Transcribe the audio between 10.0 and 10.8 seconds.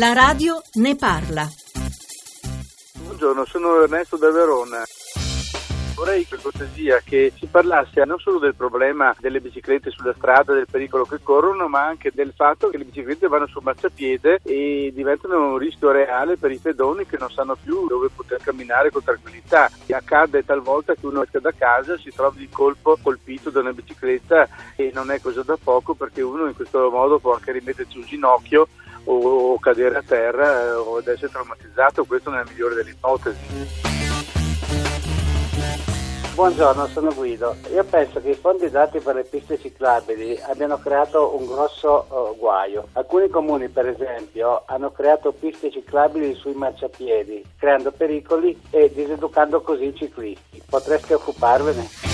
strada, del